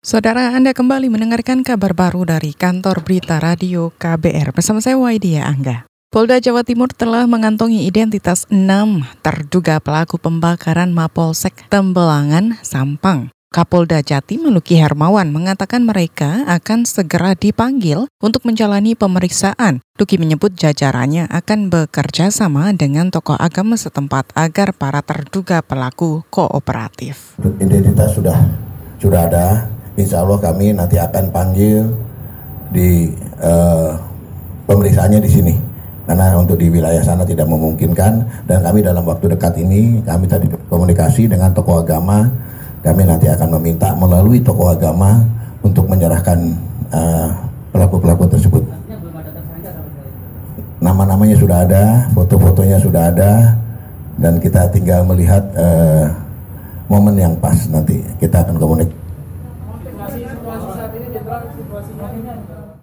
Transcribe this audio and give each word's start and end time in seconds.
Saudara 0.00 0.56
Anda 0.56 0.72
kembali 0.72 1.12
mendengarkan 1.12 1.60
kabar 1.60 1.92
baru 1.92 2.24
dari 2.24 2.56
kantor 2.56 3.04
berita 3.04 3.36
radio 3.36 3.92
KBR 4.00 4.56
bersama 4.56 4.80
saya 4.80 4.96
Waidia 4.96 5.44
Angga. 5.44 5.84
Polda 6.08 6.40
Jawa 6.40 6.64
Timur 6.64 6.88
telah 6.88 7.28
mengantongi 7.28 7.84
identitas 7.84 8.48
enam 8.48 9.04
terduga 9.20 9.76
pelaku 9.76 10.16
pembakaran 10.16 10.96
Mapolsek 10.96 11.68
Tembelangan, 11.68 12.56
Sampang. 12.64 13.28
Kapolda 13.52 14.00
Jatim 14.00 14.48
Luki 14.48 14.80
Hermawan 14.80 15.36
mengatakan 15.36 15.84
mereka 15.84 16.48
akan 16.48 16.88
segera 16.88 17.36
dipanggil 17.36 18.08
untuk 18.24 18.48
menjalani 18.48 18.96
pemeriksaan. 18.96 19.84
Luki 20.00 20.16
menyebut 20.16 20.56
jajarannya 20.56 21.28
akan 21.28 21.68
bekerja 21.68 22.32
sama 22.32 22.72
dengan 22.72 23.12
tokoh 23.12 23.36
agama 23.36 23.76
setempat 23.76 24.32
agar 24.32 24.72
para 24.72 25.04
terduga 25.04 25.60
pelaku 25.60 26.24
kooperatif. 26.32 27.36
Identitas 27.60 28.16
sudah 28.16 28.48
sudah 28.96 29.28
ada, 29.28 29.46
insya 30.02 30.24
Allah 30.24 30.40
kami 30.40 30.72
nanti 30.72 30.96
akan 30.96 31.24
panggil 31.28 31.84
di 32.70 33.10
uh, 33.42 33.94
pemeriksaannya 34.66 35.20
di 35.20 35.30
sini. 35.30 35.54
Karena 36.06 36.34
untuk 36.34 36.58
di 36.58 36.66
wilayah 36.66 37.02
sana 37.04 37.22
tidak 37.22 37.46
memungkinkan. 37.46 38.26
Dan 38.48 38.58
kami 38.66 38.82
dalam 38.82 39.06
waktu 39.06 39.30
dekat 39.30 39.54
ini 39.62 40.02
kami 40.02 40.26
tadi 40.26 40.50
komunikasi 40.66 41.30
dengan 41.30 41.54
tokoh 41.54 41.82
agama. 41.82 42.26
Kami 42.80 43.04
nanti 43.04 43.28
akan 43.28 43.60
meminta 43.60 43.92
melalui 43.94 44.40
tokoh 44.40 44.72
agama 44.72 45.22
untuk 45.60 45.86
menyerahkan 45.86 46.38
uh, 46.90 47.28
pelaku-pelaku 47.70 48.26
tersebut. 48.26 48.64
Nama-namanya 50.80 51.36
sudah 51.36 51.58
ada 51.68 51.84
foto-fotonya 52.16 52.78
sudah 52.80 53.02
ada. 53.12 53.32
Dan 54.18 54.40
kita 54.42 54.66
tinggal 54.74 55.06
melihat 55.06 55.46
uh, 55.54 56.10
momen 56.90 57.14
yang 57.20 57.34
pas 57.38 57.56
nanti. 57.70 58.02
Kita 58.18 58.42
akan 58.42 58.58
komunikasi 58.58 59.09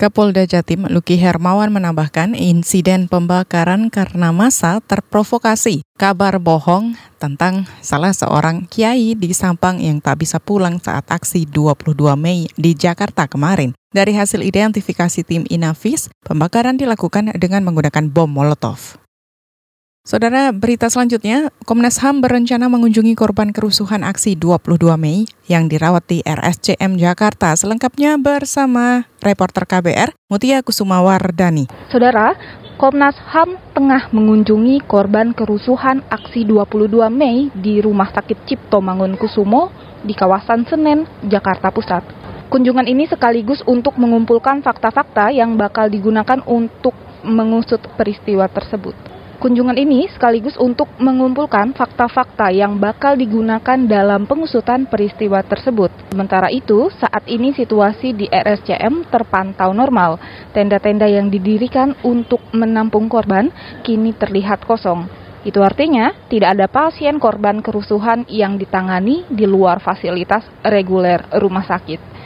Kapolda 0.00 0.48
Jatim 0.48 0.88
Luki 0.88 1.20
Hermawan 1.20 1.68
menambahkan 1.76 2.32
insiden 2.32 3.04
pembakaran 3.04 3.92
karena 3.92 4.32
masa 4.32 4.80
terprovokasi 4.80 5.84
kabar 6.00 6.40
bohong 6.40 6.96
tentang 7.20 7.68
salah 7.84 8.16
seorang 8.16 8.64
kiai 8.64 9.12
di 9.12 9.36
Sampang 9.36 9.76
yang 9.76 10.00
tak 10.00 10.24
bisa 10.24 10.40
pulang 10.40 10.80
saat 10.80 11.04
aksi 11.04 11.44
22 11.44 11.92
Mei 12.16 12.48
di 12.56 12.72
Jakarta 12.72 13.28
kemarin. 13.28 13.76
Dari 13.92 14.16
hasil 14.16 14.40
identifikasi 14.40 15.20
tim 15.20 15.44
Inavis, 15.52 16.08
pembakaran 16.24 16.80
dilakukan 16.80 17.36
dengan 17.36 17.60
menggunakan 17.68 18.08
bom 18.08 18.32
Molotov. 18.32 18.96
Saudara, 20.00 20.48
berita 20.48 20.88
selanjutnya, 20.88 21.52
Komnas 21.68 22.00
HAM 22.00 22.24
berencana 22.24 22.72
mengunjungi 22.72 23.12
korban 23.12 23.52
kerusuhan 23.52 24.00
aksi 24.00 24.32
22 24.32 24.96
Mei 24.96 25.28
yang 25.44 25.68
dirawat 25.68 26.08
di 26.08 26.24
RSCM 26.24 26.96
Jakarta. 26.96 27.52
Selengkapnya 27.52 28.16
bersama 28.16 29.04
reporter 29.20 29.68
KBR 29.68 30.16
Mutia 30.32 30.64
Kusumawardani. 30.64 31.68
Saudara, 31.92 32.32
Komnas 32.80 33.12
HAM 33.12 33.60
tengah 33.76 34.08
mengunjungi 34.08 34.88
korban 34.88 35.36
kerusuhan 35.36 36.00
aksi 36.08 36.48
22 36.48 36.96
Mei 37.12 37.52
di 37.52 37.84
Rumah 37.84 38.08
Sakit 38.16 38.48
Cipto 38.48 38.80
Mangunkusumo 38.80 39.68
di 40.00 40.16
kawasan 40.16 40.64
Senen, 40.64 41.04
Jakarta 41.28 41.68
Pusat. 41.68 42.08
Kunjungan 42.48 42.88
ini 42.88 43.04
sekaligus 43.04 43.60
untuk 43.68 44.00
mengumpulkan 44.00 44.64
fakta-fakta 44.64 45.28
yang 45.28 45.60
bakal 45.60 45.92
digunakan 45.92 46.40
untuk 46.48 46.96
mengusut 47.20 47.84
peristiwa 48.00 48.48
tersebut. 48.48 49.19
Kunjungan 49.40 49.80
ini 49.80 50.04
sekaligus 50.12 50.52
untuk 50.60 50.84
mengumpulkan 51.00 51.72
fakta-fakta 51.72 52.52
yang 52.52 52.76
bakal 52.76 53.16
digunakan 53.16 53.80
dalam 53.88 54.28
pengusutan 54.28 54.84
peristiwa 54.84 55.40
tersebut. 55.40 55.88
Sementara 56.12 56.52
itu, 56.52 56.92
saat 56.92 57.24
ini 57.24 57.56
situasi 57.56 58.12
di 58.12 58.28
RSCM 58.28 59.08
terpantau 59.08 59.72
normal. 59.72 60.20
Tenda-tenda 60.52 61.08
yang 61.08 61.32
didirikan 61.32 61.96
untuk 62.04 62.44
menampung 62.52 63.08
korban 63.08 63.48
kini 63.80 64.12
terlihat 64.12 64.60
kosong. 64.68 65.08
Itu 65.40 65.64
artinya 65.64 66.12
tidak 66.28 66.60
ada 66.60 66.68
pasien 66.68 67.16
korban 67.16 67.64
kerusuhan 67.64 68.28
yang 68.28 68.60
ditangani 68.60 69.24
di 69.32 69.48
luar 69.48 69.80
fasilitas 69.80 70.44
reguler 70.60 71.24
rumah 71.40 71.64
sakit. 71.64 72.19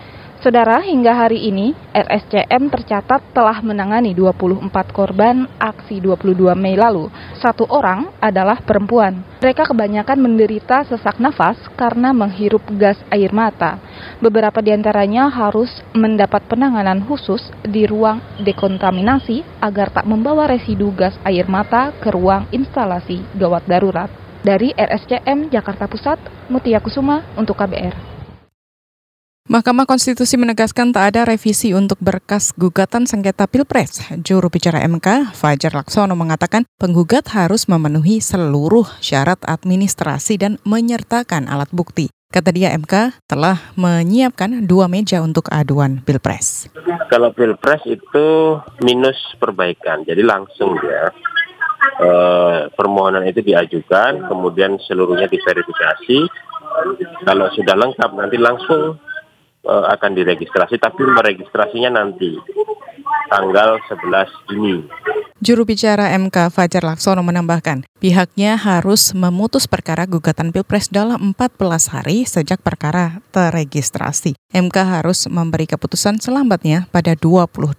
Saudara, 0.45 0.85
hingga 0.85 1.17
hari 1.17 1.49
ini 1.49 1.73
RSCM 1.97 2.69
tercatat 2.69 3.33
telah 3.33 3.65
menangani 3.65 4.13
24 4.13 4.69
korban 4.93 5.49
aksi 5.57 6.05
22 6.05 6.53
Mei 6.53 6.77
lalu. 6.77 7.09
Satu 7.41 7.65
orang 7.65 8.13
adalah 8.21 8.61
perempuan. 8.61 9.25
Mereka 9.41 9.65
kebanyakan 9.73 10.21
menderita 10.21 10.85
sesak 10.85 11.17
nafas 11.17 11.57
karena 11.81 12.13
menghirup 12.13 12.61
gas 12.77 13.01
air 13.09 13.33
mata. 13.33 13.81
Beberapa 14.21 14.61
di 14.61 14.77
antaranya 14.77 15.33
harus 15.33 15.73
mendapat 15.97 16.45
penanganan 16.45 17.01
khusus 17.09 17.41
di 17.65 17.89
ruang 17.89 18.21
dekontaminasi 18.45 19.65
agar 19.65 19.97
tak 19.97 20.05
membawa 20.05 20.45
residu 20.45 20.93
gas 20.93 21.17
air 21.25 21.49
mata 21.49 21.89
ke 22.05 22.13
ruang 22.13 22.45
instalasi 22.53 23.25
gawat 23.33 23.65
darurat. 23.65 24.13
Dari 24.45 24.77
RSCM 24.77 25.49
Jakarta 25.49 25.89
Pusat, 25.89 26.21
Mutia 26.53 26.85
Kusuma 26.85 27.25
untuk 27.33 27.57
KBR. 27.57 28.14
Mahkamah 29.45 29.85
Konstitusi 29.85 30.41
menegaskan 30.41 30.97
tak 30.97 31.13
ada 31.13 31.29
revisi 31.29 31.77
untuk 31.77 32.01
berkas 32.01 32.57
gugatan 32.57 33.05
sengketa 33.05 33.45
Pilpres. 33.45 34.01
Juru 34.25 34.49
bicara 34.49 34.81
MK, 34.89 35.37
Fajar 35.37 35.77
Laksono 35.77 36.17
mengatakan 36.17 36.65
penggugat 36.81 37.29
harus 37.37 37.69
memenuhi 37.69 38.25
seluruh 38.25 38.89
syarat 39.05 39.37
administrasi 39.45 40.41
dan 40.41 40.57
menyertakan 40.65 41.45
alat 41.53 41.69
bukti. 41.77 42.09
Kata 42.33 42.57
dia 42.57 42.73
MK 42.73 43.21
telah 43.29 43.61
menyiapkan 43.77 44.65
dua 44.65 44.89
meja 44.89 45.21
untuk 45.21 45.53
aduan 45.53 46.01
Pilpres. 46.01 46.73
Kalau 47.13 47.29
Pilpres 47.37 47.85
itu 47.85 48.57
minus 48.81 49.21
perbaikan, 49.37 50.09
jadi 50.09 50.25
langsung 50.25 50.73
ya. 50.81 51.13
Eh, 52.01 52.61
permohonan 52.73 53.29
itu 53.29 53.45
diajukan, 53.45 54.25
kemudian 54.25 54.81
seluruhnya 54.89 55.29
diverifikasi. 55.29 56.33
Kalau 57.29 57.47
sudah 57.53 57.77
lengkap 57.77 58.11
nanti 58.17 58.41
langsung 58.41 59.04
uh, 59.65 59.91
akan 59.91 60.13
diregistrasi, 60.15 60.79
tapi 60.79 61.03
meregistrasinya 61.05 62.01
nanti 62.01 62.37
tanggal 63.29 63.81
11 63.91 64.49
Juni. 64.53 64.77
Juru 65.45 65.69
bicara 65.69 66.15
MK 66.17 66.49
Fajar 66.49 66.87
Laksono 66.87 67.21
menambahkan, 67.21 67.85
pihaknya 68.01 68.57
harus 68.57 69.13
memutus 69.13 69.69
perkara 69.69 70.09
gugatan 70.09 70.55
Pilpres 70.55 70.89
dalam 70.89 71.37
14 71.37 71.93
hari 71.93 72.25
sejak 72.25 72.65
perkara 72.65 73.21
terregistrasi. 73.35 74.39
MK 74.55 74.77
harus 74.79 75.29
memberi 75.29 75.69
keputusan 75.69 76.23
selambatnya 76.23 76.89
pada 76.89 77.13
28 77.19 77.77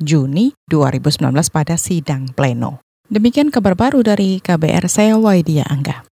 Juni 0.00 0.56
2019 0.72 1.20
pada 1.52 1.74
sidang 1.76 2.32
pleno. 2.32 2.80
Demikian 3.12 3.52
kabar 3.52 3.76
baru 3.76 4.00
dari 4.02 4.40
KBR, 4.40 4.88
saya 4.88 5.14
Waidia 5.20 5.68
Angga. 5.68 6.06